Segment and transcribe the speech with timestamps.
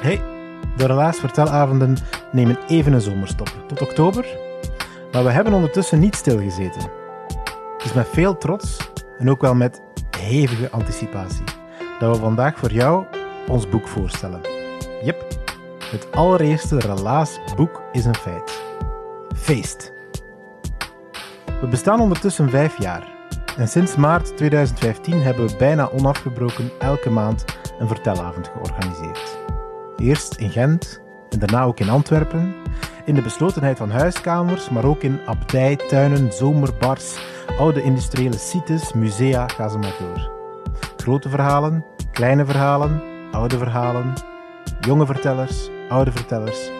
[0.00, 0.22] Hey,
[0.76, 1.96] de Relaas Vertelavonden
[2.32, 4.26] nemen even een zomerstop, tot oktober.
[5.12, 6.90] Maar we hebben ondertussen niet stilgezeten.
[7.84, 9.82] Is met veel trots en ook wel met
[10.18, 11.44] hevige anticipatie
[11.98, 13.04] dat we vandaag voor jou
[13.48, 14.40] ons boek voorstellen.
[15.02, 15.24] Yep,
[15.90, 18.62] het allereerste Relaas boek is een feit.
[19.36, 19.92] Feest.
[21.60, 23.08] We bestaan ondertussen vijf jaar.
[23.56, 27.44] En sinds maart 2015 hebben we bijna onafgebroken elke maand
[27.78, 29.27] een vertelavond georganiseerd.
[29.98, 32.54] Eerst in Gent en daarna ook in Antwerpen.
[33.04, 37.18] In de beslotenheid van huiskamers, maar ook in abdijtuinen, zomerbars,
[37.58, 40.30] oude industriële sites, musea, ga ze maar door.
[40.96, 44.12] Grote verhalen, kleine verhalen, oude verhalen,
[44.80, 46.70] jonge vertellers, oude vertellers,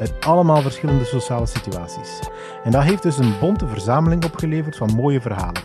[0.00, 2.20] uit allemaal verschillende sociale situaties.
[2.64, 5.62] En dat heeft dus een bonte verzameling opgeleverd van mooie verhalen.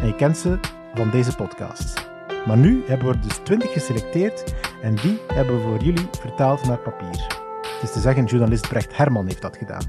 [0.00, 0.58] En je kent ze
[0.94, 2.12] van deze podcast.
[2.46, 6.66] Maar nu hebben we er dus 20 geselecteerd en die hebben we voor jullie vertaald
[6.66, 7.26] naar papier.
[7.62, 9.82] Het is te zeggen, journalist Brecht Herman heeft dat gedaan.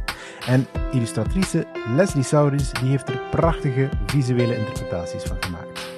[0.47, 5.89] En illustratrice Leslie Sauris die heeft er prachtige visuele interpretaties van gemaakt.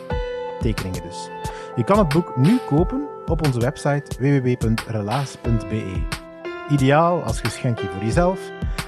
[0.60, 1.30] Tekeningen dus.
[1.76, 6.02] Je kan het boek nu kopen op onze website www.relaas.be.
[6.70, 8.40] Ideaal als geschenkje voor jezelf,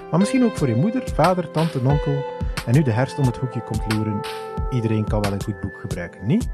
[0.09, 2.25] maar misschien ook voor je moeder, vader, tante, onkel.
[2.65, 4.19] En nu de herfst om het hoekje komt loeren,
[4.69, 6.49] iedereen kan wel een goed boek gebruiken, niet?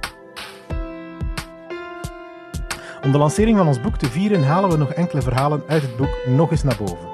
[3.06, 5.98] Om de lancering van ons boek te vieren halen we nog enkele verhalen uit het
[5.98, 7.08] boek nog eens naar boven.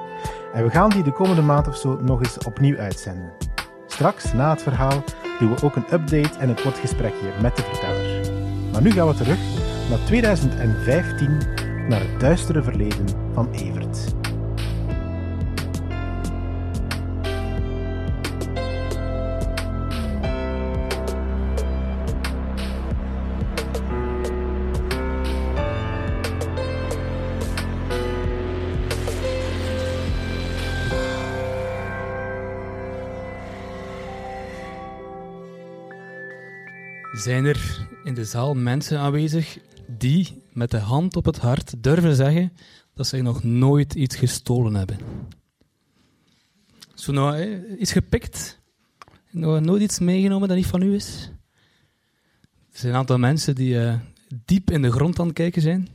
[0.52, 3.32] En we gaan die de komende maand of zo nog eens opnieuw uitzenden.
[3.86, 5.04] Straks, na het verhaal,
[5.38, 8.32] doen we ook een update en een kort gesprekje met de verteller.
[8.72, 9.38] Maar nu gaan we terug
[9.90, 11.38] naar 2015,
[11.88, 14.21] naar het duistere verleden van Evert.
[37.22, 42.14] Zijn er in de zaal mensen aanwezig die met de hand op het hart durven
[42.14, 42.52] zeggen
[42.94, 44.98] dat ze nog nooit iets gestolen hebben?
[46.94, 48.60] Zo nou eh, iets gepikt?
[49.30, 51.30] Nog nooit iets meegenomen dat niet van u is?
[52.72, 53.94] Er zijn een aantal mensen die uh,
[54.44, 55.88] diep in de grond aan het kijken zijn.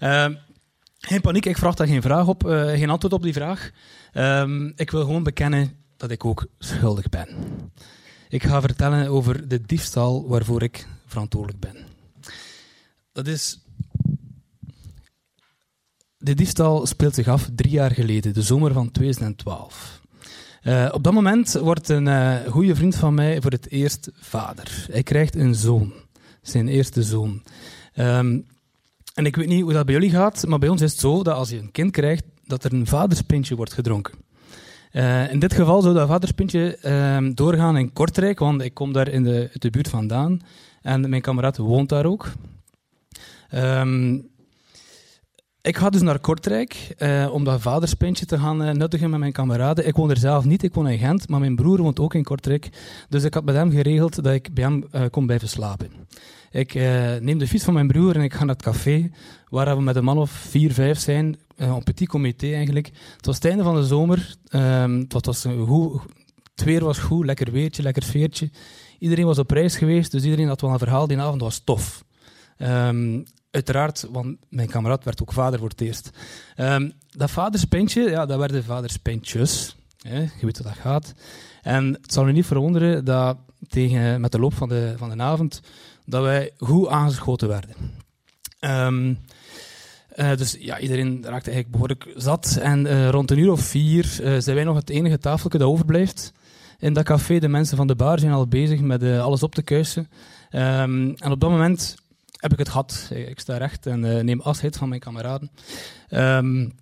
[0.00, 0.28] Uh,
[0.98, 3.70] geen paniek, ik vraag daar geen, vraag op, uh, geen antwoord op die vraag.
[4.12, 7.28] Uh, ik wil gewoon bekennen dat ik ook schuldig ben.
[8.28, 11.76] Ik ga vertellen over de diefstal waarvoor ik verantwoordelijk ben.
[13.12, 13.60] Dat is.
[16.16, 20.00] De diefstal speelt zich af drie jaar geleden, de zomer van 2012.
[20.62, 24.86] Uh, op dat moment wordt een uh, goede vriend van mij voor het eerst vader.
[24.90, 25.92] Hij krijgt een zoon,
[26.42, 27.42] zijn eerste zoon.
[27.96, 28.46] Um,
[29.14, 31.22] en ik weet niet hoe dat bij jullie gaat, maar bij ons is het zo
[31.22, 34.14] dat als je een kind krijgt, dat er een vaderspintje wordt gedronken.
[34.92, 39.08] Uh, in dit geval zou dat vaderspintje uh, doorgaan in Kortrijk, want ik kom daar
[39.08, 40.40] in de, de buurt vandaan.
[40.82, 42.32] En mijn kameraad woont daar ook.
[43.54, 44.28] Um,
[45.62, 49.32] ik ga dus naar Kortrijk uh, om dat vaderspintje te gaan uh, nuttigen met mijn
[49.32, 49.86] kameraden.
[49.86, 52.24] Ik woon er zelf niet, ik woon in Gent, maar mijn broer woont ook in
[52.24, 52.68] Kortrijk.
[53.08, 55.90] Dus ik had met hem geregeld dat ik bij hem uh, kon blijven slapen.
[56.50, 56.74] Ik
[57.20, 59.10] neem de fiets van mijn broer en ik ga naar het café,
[59.48, 62.90] waar we met een man of vier, vijf zijn, een petit comité eigenlijk.
[63.16, 65.46] Het was het einde van de zomer, um, het was
[66.64, 68.50] weer was goed, lekker weertje, lekker sfeertje.
[68.98, 71.06] Iedereen was op reis geweest, dus iedereen had wel een verhaal.
[71.06, 72.04] Die avond was tof.
[72.58, 76.10] Um, uiteraard, want mijn kameraad werd ook vader voor het eerst.
[76.56, 79.76] Um, dat vaderspintje, ja, dat werden vaderspintjes.
[79.98, 81.14] Hè, je weet hoe dat gaat.
[81.62, 83.36] En het zal u niet verwonderen dat
[83.68, 85.60] tegen, met de loop van de, van de avond
[86.04, 87.74] dat wij goed aangeschoten werden.
[88.60, 89.18] Um,
[90.18, 92.58] uh, dus ja, iedereen raakte eigenlijk behoorlijk zat.
[92.62, 95.68] En uh, rond een uur of vier uh, zijn wij nog het enige tafeltje dat
[95.68, 96.32] overblijft.
[96.78, 99.62] In dat café, de mensen van de bar zijn al bezig met alles op te
[99.62, 100.08] kuisen.
[100.50, 101.96] Ehm, en op dat moment
[102.36, 103.10] heb ik het gehad.
[103.14, 105.50] Ik sta recht en neem afscheid van mijn kameraden.
[106.10, 106.72] Um,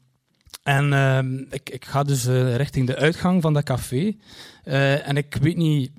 [0.62, 2.24] en ehm, ik, ik, ga dus
[2.56, 4.16] richting de uitgang van dat café.
[5.04, 5.90] En ik weet niet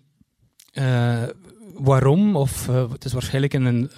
[1.73, 3.89] waarom, of het is waarschijnlijk in een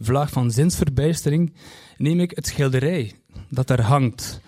[0.00, 1.52] vlaag van zinsverbijstering,
[1.96, 3.12] neem ik het schilderij
[3.48, 4.40] dat daar hangt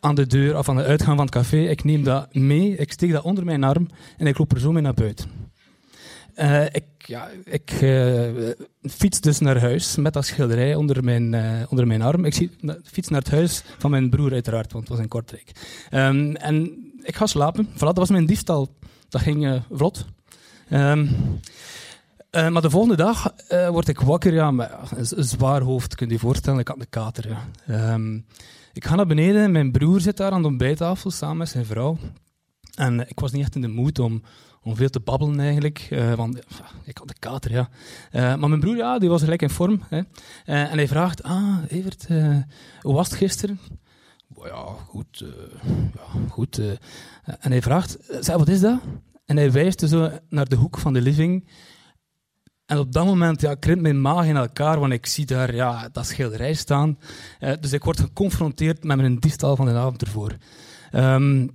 [0.00, 1.56] aan de deur of aan de uitgang van het café.
[1.56, 4.72] Ik neem dat mee, ik steek dat onder mijn arm en ik loop er zo
[4.72, 5.48] mee naar buiten.
[6.36, 8.48] Uh, ik, ja, ik uh,
[8.82, 12.24] fiets dus naar huis met dat schilderij onder mijn, uh, onder mijn arm.
[12.24, 12.48] Ik
[12.84, 15.52] fiets naar het huis van mijn broer uiteraard, want het was in Kortrijk.
[15.90, 17.66] Um, en ik ga slapen.
[17.66, 18.74] Voilà, dat was mijn diefstal.
[19.08, 20.06] Dat ging vlot.
[20.72, 21.10] Um,
[22.30, 23.34] maar de volgende dag
[23.70, 24.32] word ik wakker.
[24.32, 24.70] Ja, met
[25.14, 26.60] een zwaar hoofd, kun je je voorstellen.
[26.60, 27.38] Ik had een kater.
[27.66, 27.92] Ja.
[27.92, 28.26] Um,
[28.72, 29.52] ik ga naar beneden.
[29.52, 31.98] Mijn broer zit daar aan de ontbijttafel samen met zijn vrouw.
[32.74, 34.22] En ik was niet echt in de moed om
[34.62, 35.88] om veel te babbelen eigenlijk.
[35.90, 36.38] Uh, want
[36.84, 37.68] ik had de kater, ja.
[38.12, 39.82] Maar mijn broer, ja, die was gelijk in vorm.
[39.88, 40.00] Hè.
[40.44, 42.06] En hij vraagt, ah, Evert,
[42.80, 43.60] hoe was het gisteren?
[44.44, 45.24] Ja, goed.
[45.94, 46.58] ja, goed.
[47.24, 48.80] en hij vraagt, wat is dat?
[49.24, 51.48] En hij wijst zo naar de hoek van de living.
[52.70, 55.88] En op dat moment ja, krimpt mijn maag in elkaar, want ik zie daar ja,
[55.92, 56.98] dat schilderij staan.
[57.60, 60.36] dus ik word geconfronteerd met mijn diefstal van de avond ervoor.
[60.92, 61.50] Um,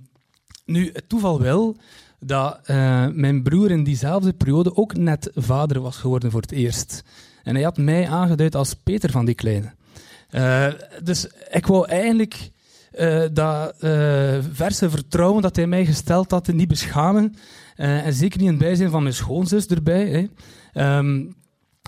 [0.64, 1.76] nu, het toeval wel
[2.20, 7.02] dat uh, mijn broer in diezelfde periode ook net vader was geworden voor het eerst.
[7.42, 9.72] En hij had mij aangeduid als Peter van die kleine.
[10.30, 10.66] Uh,
[11.02, 12.50] dus ik wou eigenlijk
[12.96, 13.74] uh, dat
[14.52, 17.34] verse vertrouwen dat hij mij gesteld had niet beschamen.
[17.76, 20.28] en zeker niet in het bijzijn van mijn schoonzus erbij.
[20.72, 20.98] Hè.
[20.98, 21.36] Um,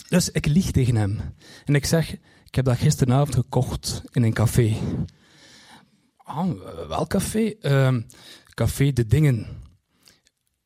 [0.09, 1.21] dus ik lieg tegen hem.
[1.65, 2.13] En ik zeg,
[2.45, 4.77] ik heb dat gisteravond gekocht in een café.
[6.17, 6.51] Ah,
[6.89, 7.55] welk café?
[7.61, 8.01] Ehm,
[8.55, 9.47] café De Dingen.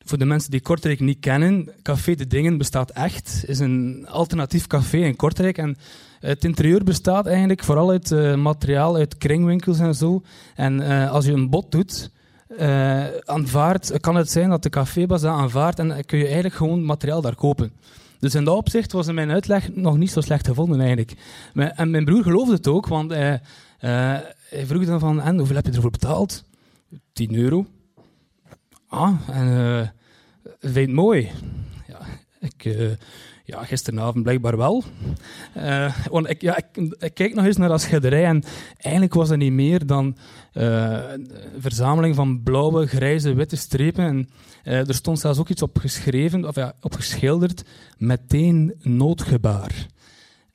[0.05, 3.43] Voor de mensen die Kortrijk niet kennen, Café de Dingen bestaat echt.
[3.47, 5.57] is een alternatief café in Kortrijk.
[5.57, 5.77] En
[6.25, 10.21] het interieur bestaat eigenlijk vooral uit uh, materiaal uit kringwinkels en zo.
[10.55, 12.11] En uh, als je een bod doet,
[12.59, 16.85] uh, aanvaardt, kan het zijn dat de cafébaas dat aanvaardt en kun je eigenlijk gewoon
[16.85, 17.71] materiaal daar kopen.
[18.19, 21.13] Dus in dat opzicht was mijn uitleg nog niet zo slecht gevonden eigenlijk.
[21.53, 23.41] En mijn broer geloofde het ook, want hij,
[24.49, 26.43] hij vroeg dan van, en hoeveel heb je ervoor betaald?
[27.13, 27.65] 10 euro.
[28.87, 29.93] Ah, en
[30.59, 31.31] vind je het mooi?
[32.43, 32.91] Ik, uh,
[33.43, 34.83] ja, gisteravond blijkbaar wel.
[35.57, 38.43] Uh, want ik, ja, ik, kijk nog eens naar dat schilderij en
[38.77, 40.17] eigenlijk was het niet meer dan
[40.53, 44.03] een verzameling van blauwe, grijze, witte strepen.
[44.03, 44.27] En
[44.87, 47.63] er stond zelfs ook iets op geschreven, of ja, op geschilderd,
[47.97, 49.85] meteen noodgebaar.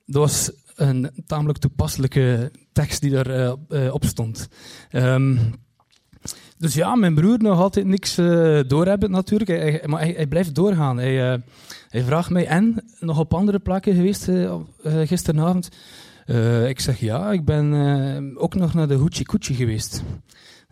[0.05, 4.47] Dat was een tamelijk toepasselijke tekst die daarop op stond.
[4.91, 5.53] Um,
[6.59, 9.87] dus ja, mijn broer nog altijd niks uh, doorhebben natuurlijk.
[9.87, 10.97] Maar hij, blijft doorgaan.
[10.97, 11.39] Hij, uh,
[11.89, 12.83] hij vraagt mij, en?
[12.99, 15.69] Nog op andere plekken geweest uh, gisteravond?
[16.67, 17.73] ik zeg ja, ik ben
[18.37, 20.03] ook nog naar de Hoochie Coochie geweest.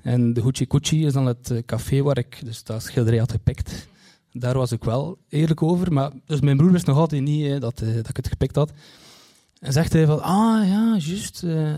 [0.02, 3.88] En de Hoochie Coochie is dan het café waar ik dus dat schilderij had gepikt.
[4.32, 5.94] Daar was ik wel eerlijk over.
[5.94, 8.72] Maar, dus mijn broer wist nog altijd niet dat ik het gepikt had.
[9.60, 11.76] En zegt hij van, ah ja, juist, uh,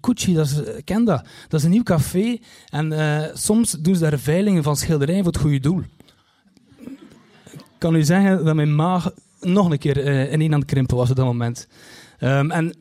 [0.00, 1.24] Hoochie dat is, ik ken dat.
[1.48, 2.38] Dat is een nieuw café
[2.68, 5.82] en uh, soms doen ze daar veilingen van schilderijen voor het goede doel.
[7.52, 9.10] Ik kan u zeggen dat mijn maag
[9.40, 11.68] nog een keer uh, ineen aan het krimpen was op dat moment.
[12.20, 12.76] Um, en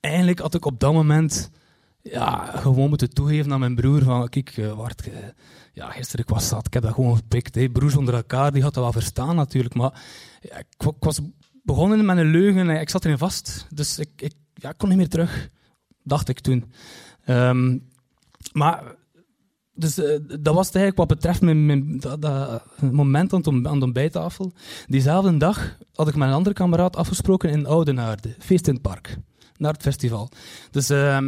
[0.00, 1.50] eigenlijk had ik op dat moment
[2.02, 4.72] ja, gewoon moeten toegeven aan mijn broer van, kijk, uh,
[5.72, 7.54] ja, gisteren ik was zat, ik heb dat gewoon gepikt.
[7.54, 10.02] Hey, broers onder elkaar, die had dat wel verstaan natuurlijk, maar
[10.40, 11.20] ja, ik was
[11.68, 12.68] begonnen met een leugen.
[12.68, 13.66] Ik zat erin vast.
[13.74, 15.48] Dus ik, ik ja, kon niet meer terug.
[16.02, 16.72] Dacht ik toen.
[17.26, 17.88] Um,
[18.52, 18.82] maar
[19.74, 23.78] dus, uh, dat was het eigenlijk wat betreft mijn, mijn dat, dat, moment aan, aan
[23.78, 24.52] de ontbijttafel.
[24.86, 29.16] Diezelfde dag had ik met een andere kameraad afgesproken in Oudenaarde, feest in het park,
[29.56, 30.28] naar het festival.
[30.70, 31.18] Dus uh,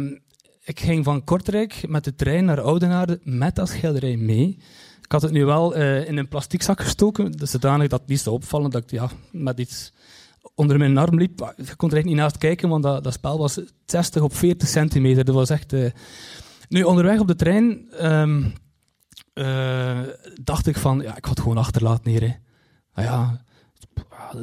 [0.63, 4.57] ik ging van Kortrijk met de trein naar Oudenaarde met dat schilderij mee.
[5.01, 8.19] Ik had het nu wel uh, in een plastic zak gestoken, dus zodanig dat niet
[8.19, 9.91] zou opvallen dat ik ja, met iets
[10.61, 11.39] onder mijn arm liep.
[11.39, 14.67] Je kon er eigenlijk niet naast kijken, want dat, dat spel was 60 op 40
[14.67, 15.25] centimeter.
[15.25, 15.73] Dat was echt...
[15.73, 15.89] Uh...
[16.69, 18.53] Nu, onderweg op de trein um,
[19.33, 19.99] uh,
[20.43, 22.21] dacht ik van, ja, ik ga het gewoon achterlaten hier.
[22.21, 22.33] Hè.
[22.93, 23.41] Ah, ja,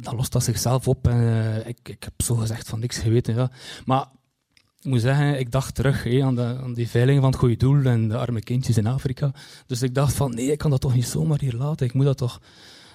[0.01, 1.09] dan lost dat zichzelf op.
[1.09, 3.35] En, uh, ik, ik heb zo gezegd van niks geweten.
[3.35, 3.51] Ja.
[3.85, 4.07] Maar
[4.81, 7.85] ik moet zeggen, ik dacht terug aan, de, aan, die veiling van het goede doel
[7.85, 9.33] en de arme kindjes in Afrika.
[9.67, 11.87] Dus ik dacht van, nee, ik kan dat toch niet zomaar hier laten.
[11.87, 12.41] Ik moet dat toch...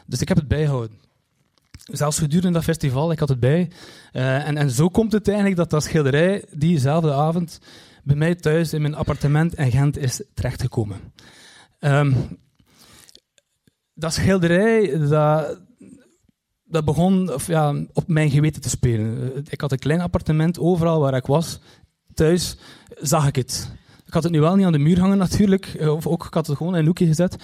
[0.06, 1.00] Dus ik heb het bijgehouden
[1.92, 3.72] zelfs gedurende dat festival, ik had het bij.
[4.13, 7.60] Uh, en, en zo komt het eigenlijk dat dat schilderij diezelfde avond
[8.04, 10.98] bij mij thuis in mijn appartement in Gent is terechtgekomen.
[11.80, 12.38] Um,
[13.94, 15.60] dat schilderij, dat,
[16.63, 19.44] dat begon of, ja, op mijn geweten te spelen.
[19.50, 21.60] Ik had een klein appartement, overal waar ik was,
[22.13, 22.58] thuis,
[23.02, 23.72] zag ik het.
[24.13, 26.48] Ik had het nu wel niet aan de muur hangen natuurlijk, of ook ik had
[26.48, 27.36] het gewoon in een hoekje gezet.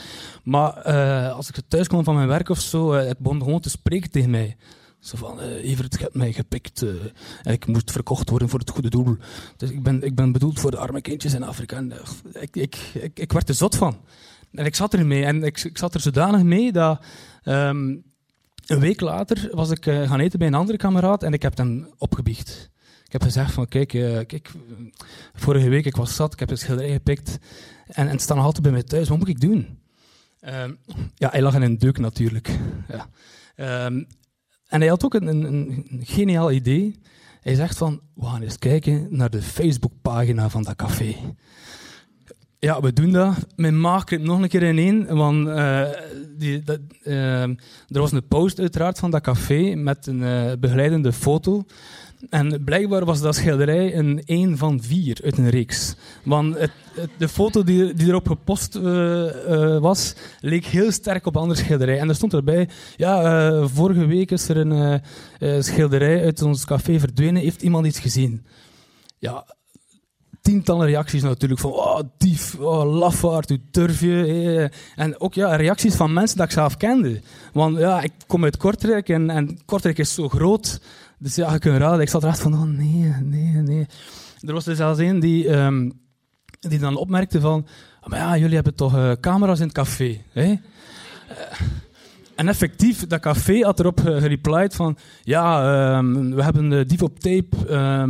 [0.43, 3.59] Maar uh, als ik thuis kwam van mijn werk of zo, uh, het begon gewoon
[3.59, 4.55] te spreken tegen mij.
[4.99, 6.85] Zo van, uh, Evert, je hebt mij gepikt
[7.43, 9.17] en ik moest verkocht worden voor het goede doel.
[9.57, 11.77] Dus ik ben, ik ben bedoeld voor de arme kindjes in Afrika.
[11.77, 11.93] En,
[12.33, 13.97] ik, ik, ik, werd er zot van.
[14.51, 15.25] En ik zat er mee.
[15.25, 17.03] En ik, ik zat er zodanig mee dat...
[17.43, 18.03] Um,
[18.67, 21.87] een week later was ik gaan eten bij een andere kameraad en ik heb hem
[21.97, 22.68] opgebiecht.
[23.09, 23.87] Ik heb gezegd van, kijk,
[24.27, 24.51] kijk
[25.33, 27.37] vorige week ik was zat, ik heb een schilderij gepikt
[27.87, 29.09] en, en het staat nog altijd bij mij thuis.
[29.09, 29.79] Wat moet ik doen?
[30.41, 30.77] Um,
[31.15, 32.59] ja, hij lag in een deuk natuurlijk.
[32.87, 33.09] Ja.
[33.85, 34.07] Um,
[34.67, 36.95] en hij had ook een, een, een, geniaal idee.
[37.41, 41.15] Hij zegt van, we gaan eens kijken naar de Facebookpagina van dat café.
[42.59, 43.35] Ja, we doen dat.
[43.55, 45.87] Mijn maag krimpt nog een keer ineen, want uh,
[46.37, 51.13] die, dat, uh, er was een post uiteraard van dat café met een uh, begeleidende
[51.13, 51.65] foto.
[52.29, 55.95] En blijkbaar was dat schilderij een één van vier uit een reeks.
[56.23, 56.71] Want het,
[57.17, 61.59] de foto die, die erop gepost uh, uh, was, leek heel sterk op een andere
[61.59, 61.99] schilderij.
[61.99, 66.99] En er stond erbij, ja, uh, vorige week is er een schilderij uit ons café
[66.99, 68.45] verdwenen, heeft iemand iets gezien?
[69.17, 69.45] Ja,
[70.41, 74.71] tientallen reacties natuurlijk van, oh, dief, oh, lafaard, hoe durf je?
[74.95, 77.21] En ook ja, reacties van mensen dat ik zelf kende.
[77.53, 80.81] Want ja, ik kom uit Kortrijk en, en Kortrijk is zo groot
[81.19, 81.99] dus ja, je kunt raden.
[81.99, 83.87] Ik zat er van, oh nee, nee, nee.
[84.41, 85.99] Er was er zelfs die, um,
[86.59, 87.67] die dan opmerkte van,
[88.05, 90.45] maar ja, jullie hebben toch uh, camera's in het café, hè?
[90.45, 90.57] Uh,
[92.35, 97.19] en effectief, dat café had erop gereplied van, ja, um, we hebben de dief op
[97.19, 98.03] tape, uh,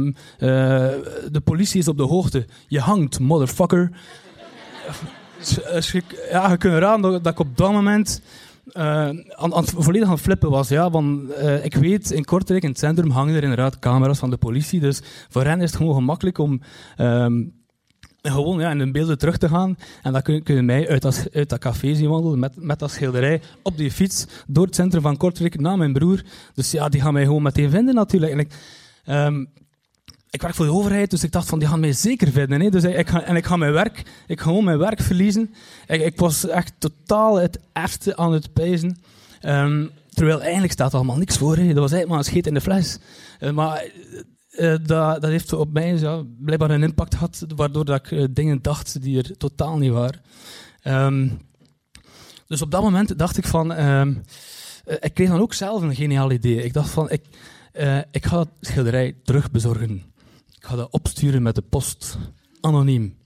[1.32, 3.92] de politie is op de hoogte, je hangt, motherfucker.
[6.32, 8.22] ja, je kunt raden dat ik op dat moment
[8.74, 10.70] aan, aan, volledig aan flippen was.
[10.70, 14.30] Ja, want uh, ik weet, in Kortrijk, in het centrum, hangen er inderdaad camera's van
[14.30, 14.80] de politie.
[14.80, 16.62] Dus voor hen is het gewoon gemakkelijk om
[16.98, 17.54] um,
[18.22, 19.78] gewoon ja, in hun beelden terug te gaan.
[20.02, 22.92] En dan kun, kun mij uit dat, uit dat café zien wandelen met, met dat
[22.92, 26.24] schilderij op die fiets door het centrum van Kortrijk naar mijn broer.
[26.54, 28.32] Dus ja, die gaan mij gewoon meteen vinden natuurlijk.
[28.32, 28.54] En ik,
[29.06, 29.50] um,
[30.30, 32.62] ik werk voor de overheid, dus ik dacht van, die gaan mij zeker vinden.
[32.62, 32.70] Hè?
[32.70, 35.54] Dus ik, ga, en ik ga mijn werk, ik ga mijn werk verliezen.
[35.88, 38.98] Ik, ik was echt totaal het ergste aan het pijzen.
[39.42, 41.56] Um, terwijl eigenlijk staat allemaal niks voor.
[41.56, 42.98] Dat was eigenlijk maar een scheet in de fles.
[43.40, 43.86] Uh, maar
[44.52, 46.00] uh, dat, dat heeft op mij
[46.40, 50.22] blijkbaar een impact gehad, waardoor dat ik dingen dacht die er totaal niet waren.
[50.84, 51.40] Um,
[52.48, 53.80] dus op dat moment dacht ik van...
[53.80, 54.22] Um,
[55.00, 56.64] ik kreeg dan ook zelf een geniaal idee.
[56.64, 57.22] Ik dacht van, ik,
[58.12, 60.04] ik ga dat schilderij terugbezorgen.
[60.60, 62.18] Ik ga dat opsturen met de post,
[62.62, 63.18] anoniem.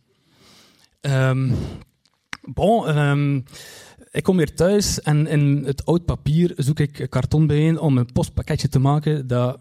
[1.02, 1.56] Um,
[2.42, 3.44] bon, um,
[4.12, 8.12] ik kom weer thuis en in het oud papier zoek ik karton bijeen om een
[8.12, 9.60] postpakketje te maken dat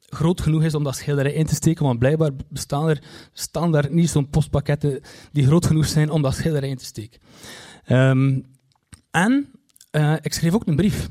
[0.00, 4.10] groot genoeg is om dat schilderij in te steken, want blijkbaar bestaan er standaard niet
[4.10, 5.00] zo'n postpakketten
[5.32, 7.20] die groot genoeg zijn om dat schilderij in te steken.
[7.88, 8.44] Um,
[9.10, 9.52] en
[9.92, 11.08] uh, ik schreef ook een brief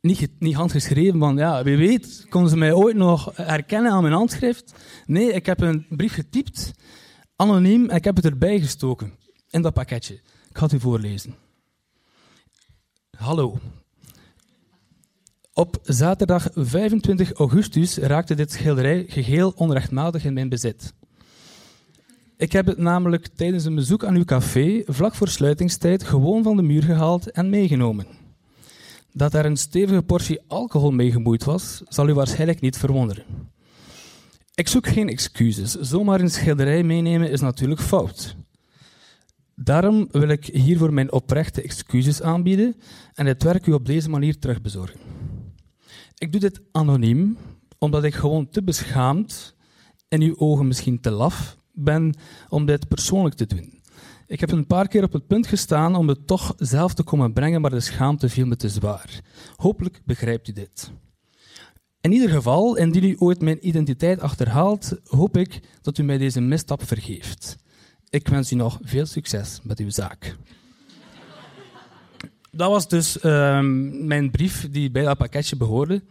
[0.00, 4.14] niet, niet handgeschreven, want ja, wie weet, konden ze mij ooit nog herkennen aan mijn
[4.14, 4.74] handschrift.
[5.06, 6.72] Nee, ik heb een brief getypt,
[7.36, 9.12] anoniem, en ik heb het erbij gestoken,
[9.50, 10.14] in dat pakketje.
[10.48, 11.34] Ik ga het u voorlezen.
[13.16, 13.58] Hallo.
[15.52, 20.92] Op zaterdag 25 augustus raakte dit schilderij geheel onrechtmatig in mijn bezit.
[22.36, 26.56] Ik heb het namelijk tijdens een bezoek aan uw café, vlak voor sluitingstijd, gewoon van
[26.56, 28.06] de muur gehaald en meegenomen.
[29.12, 33.24] Dat er een stevige portie alcohol mee gemoeid was, zal u waarschijnlijk niet verwonderen.
[34.54, 35.74] Ik zoek geen excuses.
[35.74, 38.36] Zomaar een schilderij meenemen is natuurlijk fout.
[39.54, 42.76] Daarom wil ik hiervoor mijn oprechte excuses aanbieden
[43.14, 45.00] en het werk u op deze manier terugbezorgen.
[46.18, 47.36] Ik doe dit anoniem,
[47.78, 49.54] omdat ik gewoon te beschaamd,
[50.08, 52.14] in uw ogen misschien te laf, ben
[52.48, 53.77] om dit persoonlijk te doen.
[54.28, 57.32] Ik heb een paar keer op het punt gestaan om het toch zelf te komen
[57.32, 59.20] brengen, maar de schaamte viel me te zwaar.
[59.56, 60.90] Hopelijk begrijpt u dit.
[62.00, 66.40] In ieder geval, indien u ooit mijn identiteit achterhaalt, hoop ik dat u mij deze
[66.40, 67.56] misstap vergeeft.
[68.10, 70.36] Ik wens u nog veel succes met uw zaak.
[72.50, 76.02] Dat was dus uh, mijn brief die bij dat pakketje behoorde.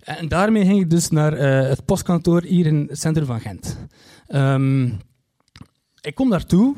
[0.00, 3.78] En daarmee ging ik dus naar uh, het postkantoor hier in het centrum van Gent.
[4.28, 4.98] Um,
[6.00, 6.76] ik kom daartoe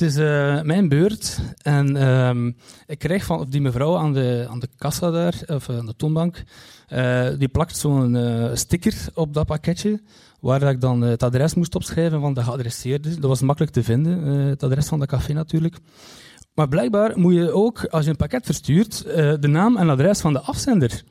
[0.00, 4.58] het is uh, mijn beurt en um, ik krijg van die mevrouw aan de, aan
[4.58, 6.42] de kassa daar, of aan de toonbank,
[6.88, 8.18] uh, die plakt zo'n
[8.54, 10.00] sticker op dat pakketje,
[10.40, 13.14] waar ik dan het adres moest opschrijven van de geadresseerde.
[13.14, 15.76] Dat was makkelijk te vinden, het adres van dat café natuurlijk.
[16.54, 20.20] Maar blijkbaar moet je ook, als je een pakket verstuurt, eh, de naam en adres
[20.20, 21.02] van de afzender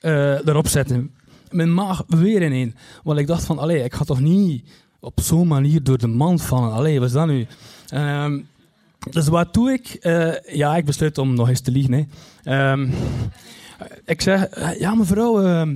[0.00, 1.14] erop zetten.
[1.50, 2.74] Mijn maag weer ineen.
[3.02, 6.42] Want ik dacht van, allee, ik ga toch niet op zo'n manier door de mand
[6.42, 6.72] vallen.
[6.72, 7.46] Allee, wat is dat nu?
[7.94, 8.48] Um,
[9.10, 9.96] dus wat doe ik?
[10.00, 12.08] Uh, ja, ik besluit om nog eens te liegen.
[12.42, 12.70] Hè.
[12.72, 12.92] Um,
[14.04, 15.70] ik zeg, ja mevrouw, uh,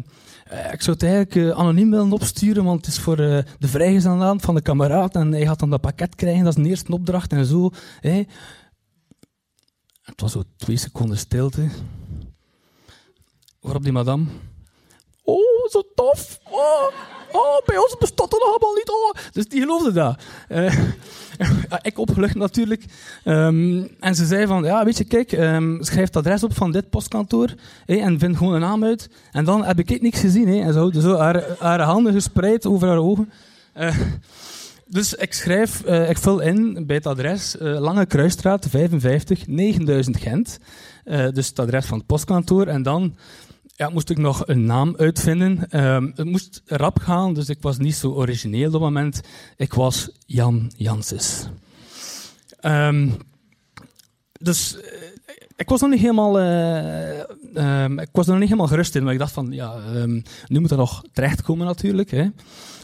[0.73, 4.63] ik zou het eigenlijk anoniem willen opsturen, want het is voor de vrijgezellen van de
[4.63, 7.71] kameraad en hij gaat dan dat pakket krijgen, dat is een eerste opdracht en zo.
[8.01, 8.25] Hè.
[10.03, 11.69] Het was zo twee seconden stilte.
[13.61, 14.25] Waarop die madame...
[15.25, 16.39] Oh, zo tof!
[16.45, 16.93] Oh,
[17.33, 18.91] oh bij ons bestond dat allemaal niet.
[18.91, 19.15] Oh.
[19.33, 20.23] Dus die geloofde dat.
[21.83, 22.85] Ik opgelucht natuurlijk.
[23.25, 26.73] Um, en ze zei van, ja, weet je, kijk, um, schrijf het adres op van
[26.73, 27.55] dit postkantoor
[27.87, 29.09] en vind gewoon een naam uit.
[29.33, 30.49] En dan heb ik niks gezien.
[30.49, 33.31] En dus zo haar, haar handen gespreid over haar ogen.
[33.77, 33.97] Uh,
[34.87, 40.17] dus ik schrijf, uh, ik vul in bij het adres uh, Lange Kruisstraat 55, 9000
[40.17, 40.59] Gent.
[41.35, 42.67] Dus het adres van het postkantoor.
[42.67, 43.15] En dan
[43.83, 45.85] ja, moest ik nog een naam uitvinden.
[45.85, 49.21] Um, het moest rap gaan, dus ik was niet zo origineel op dat moment.
[49.57, 51.47] Ik was Jan Janses.
[52.61, 53.15] Um,
[54.33, 54.79] dus
[55.57, 59.19] ik was nog niet helemaal, um, ik was nog niet helemaal gerust in, maar ik
[59.19, 59.77] dacht van, ja,
[60.47, 62.11] nu moet er nog terechtkomen natuurlijk.
[62.11, 62.29] Hè.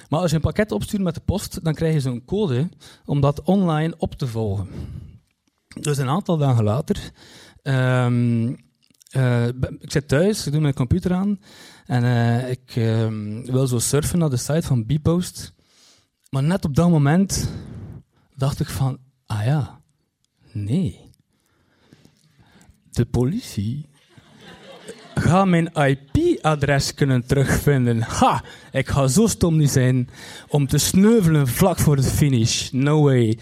[0.08, 2.68] Maar als je een pakket opstuurt met de post, dan krijg je zo'n code
[3.04, 4.68] om dat online op te volgen.
[5.80, 7.10] Dus een aantal dagen later,
[9.18, 9.46] uh,
[9.78, 11.40] ik zit thuis, ik doe mijn computer aan
[11.86, 15.52] en uh, ik um, wil zo surfen naar de site van Bpost.
[16.30, 17.50] Maar net op dat moment
[18.34, 19.80] dacht ik van, ah ja,
[20.52, 21.00] nee.
[22.90, 23.88] De politie
[25.14, 28.02] ga mijn IP-adres kunnen terugvinden.
[28.02, 30.08] Ha, ik ga zo stom niet zijn
[30.48, 32.70] om te sneuvelen vlak voor de finish.
[32.70, 33.38] No way.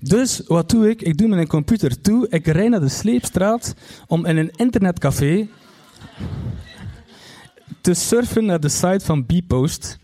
[0.00, 1.02] Dus wat doe ik?
[1.02, 2.28] Ik doe mijn computer toe.
[2.28, 3.74] Ik rijd naar de Sleepstraat
[4.06, 5.48] om in een internetcafé
[7.80, 9.98] te surfen naar de site van Bpost.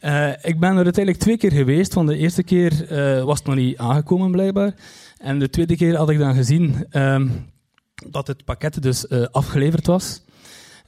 [0.00, 3.46] Uh, ik ben er uiteindelijk twee keer geweest, want de eerste keer uh, was het
[3.46, 4.74] nog niet aangekomen blijkbaar.
[5.18, 7.20] En de tweede keer had ik dan gezien uh,
[8.08, 10.22] dat het pakket dus uh, afgeleverd was.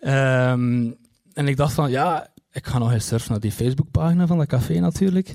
[0.00, 0.96] Um,
[1.32, 4.46] en ik dacht van, ja, ik ga nog eens surfen naar die Facebookpagina van dat
[4.46, 5.34] café natuurlijk.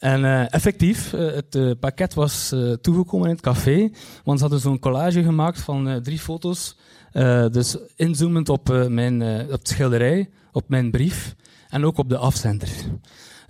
[0.00, 3.90] En uh, effectief, uh, het uh, pakket was toegekomen in het café,
[4.24, 6.76] want ze hadden zo'n collage gemaakt van drie foto's.
[7.52, 11.34] dus inzoomend op, mijn, op het schilderij, op mijn brief
[11.68, 12.68] en ook op de afzender.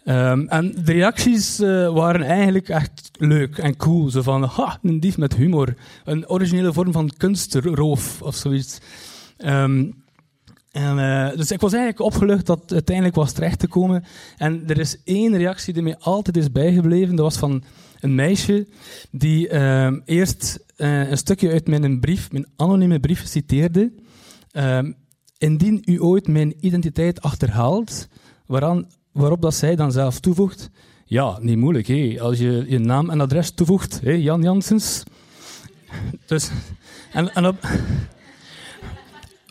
[0.05, 1.59] Um, en de reacties
[1.93, 4.11] waren eigenlijk echt leuk en cool.
[4.11, 5.75] Zo van, ha, een dief met humor.
[6.05, 8.79] Een originele vorm van kunstroof of zoiets.
[9.39, 10.03] Um,
[10.71, 14.05] en, uh, dus ik was eigenlijk opgelucht dat het uiteindelijk was terecht te komen.
[14.37, 17.17] En er is één reactie die mij altijd is bijgebleven.
[17.17, 17.63] Dat was van
[18.01, 18.67] een meisje
[19.11, 23.93] die uh, eerst uh, een stukje uit mijn brief, mijn anonieme brief, citeerde.
[24.51, 24.93] Ehm,
[25.39, 28.09] Indien u ooit mijn identiteit achterhaalt,
[28.47, 30.71] waaraan, waarop dat zij dan zelf toevoegt.
[31.05, 32.19] Ja, niet moeilijk.
[32.21, 35.03] Als je je naam en adres toevoegt, Jan Janssens.
[36.27, 36.51] Dus,
[37.13, 37.57] en,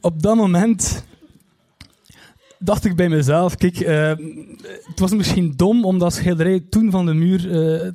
[0.02, 1.04] op dat moment
[2.60, 4.12] dacht ik bij mezelf, kijk, uh,
[4.84, 7.52] het was misschien dom om dat schilderij toen van de muur uh,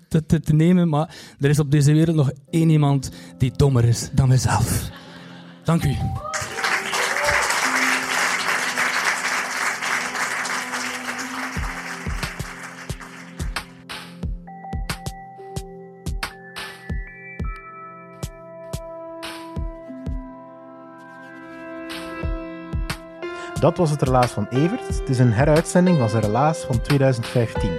[0.09, 3.85] te, te, te, nemen, maar er is op deze wereld nog één iemand die dommer
[3.85, 4.91] is dan mezelf.
[5.65, 5.97] Dank u.
[23.61, 24.99] Dat was het relaas van Evert.
[24.99, 27.71] Het is een heruitzending van zijn relaas van 2015.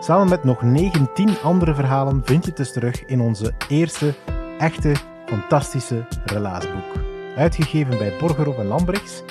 [0.00, 4.14] Samen met nog 19 andere verhalen vind je het dus terug in onze eerste,
[4.58, 4.92] echte,
[5.26, 6.84] fantastische relaasboek.
[7.36, 9.22] Uitgegeven bij Borgerhof en Lambrechts.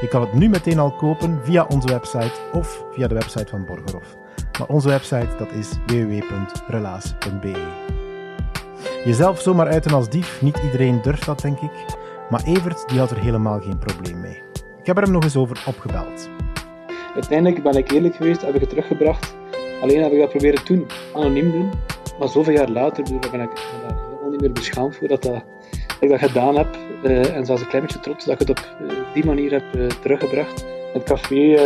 [0.00, 3.64] Je kan het nu meteen al kopen via onze website of via de website van
[3.64, 4.16] Borgerhof.
[4.58, 7.52] Maar onze website dat is www.relaas.be.
[9.04, 11.96] Jezelf zomaar uiten als dief, niet iedereen durft dat denk ik.
[12.30, 14.47] Maar Evert die had er helemaal geen probleem mee.
[14.88, 16.28] Heb er hem nog eens over opgebeld.
[17.14, 19.36] Uiteindelijk ben ik eerlijk geweest, heb ik het teruggebracht.
[19.82, 21.70] Alleen heb ik dat proberen toen anoniem doen.
[22.18, 25.44] Maar zoveel jaar later ben ik daar helemaal niet meer beschaamd voor dat, dat,
[26.00, 26.76] ik dat gedaan heb.
[27.04, 29.90] Uh, en zelfs een klein beetje trots dat ik het op uh, die manier heb
[30.00, 30.64] teruggebracht.
[30.92, 31.56] Het café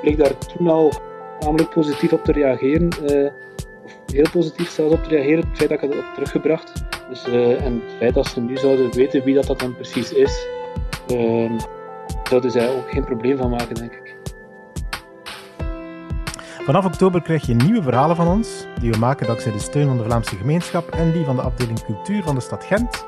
[0.00, 0.92] bleek daar toen al
[1.40, 2.88] namelijk positief op te reageren.
[3.84, 6.84] of heel positief zelfs op te reageren, het feit dat ik het heb teruggebracht.
[7.08, 7.24] Dus,
[7.58, 10.46] en het feit dat ze nu zouden weten wie dat, dat dan precies is.
[12.28, 14.16] Zouden zij ook geen probleem van maken, denk ik.
[16.64, 19.96] Vanaf oktober krijg je nieuwe verhalen van ons, die we maken dankzij de steun van
[19.96, 23.06] de Vlaamse gemeenschap en die van de afdeling cultuur van de stad Gent.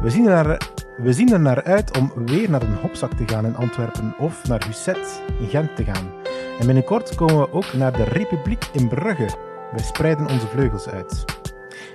[0.00, 0.60] We zien, er,
[0.96, 4.48] we zien er naar uit om weer naar een hopzak te gaan in Antwerpen of
[4.48, 6.10] naar Husset in Gent te gaan.
[6.58, 9.28] En binnenkort komen we ook naar de Republiek in Brugge.
[9.72, 11.24] We spreiden onze vleugels uit.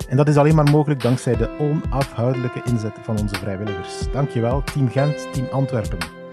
[0.10, 4.12] En dat is alleen maar mogelijk dankzij de onafhoudelijke inzet van onze vrijwilligers.
[4.12, 6.25] Dankjewel, Team Gent, Team Antwerpen.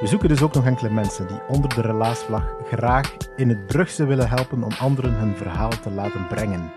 [0.00, 4.06] We zoeken dus ook nog enkele mensen die onder de relaasvlag graag in het Brugse
[4.06, 6.72] willen helpen om anderen hun verhaal te laten brengen.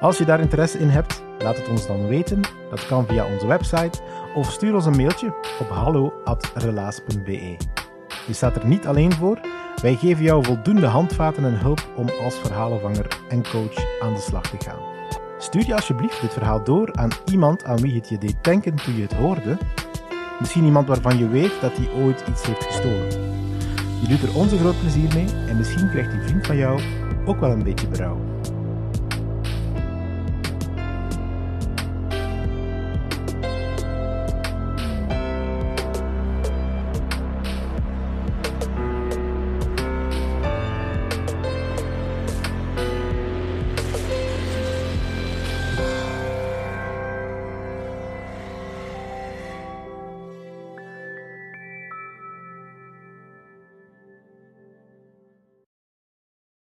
[0.00, 2.40] Als je daar interesse in hebt, laat het ons dan weten.
[2.70, 4.00] Dat kan via onze website
[4.34, 7.56] of stuur ons een mailtje op hallo.relaas.be.
[8.26, 9.40] Je staat er niet alleen voor.
[9.82, 14.50] Wij geven jou voldoende handvaten en hulp om als verhalenvanger en coach aan de slag
[14.50, 14.80] te gaan.
[15.38, 18.96] Stuur je alsjeblieft dit verhaal door aan iemand aan wie het je deed denken toen
[18.96, 19.56] je het hoorde.
[20.40, 23.10] Misschien iemand waarvan je weet dat hij ooit iets heeft gestolen.
[24.00, 26.80] Je doet er onze groot plezier mee en misschien krijgt die vriend van jou
[27.24, 28.29] ook wel een beetje berouw.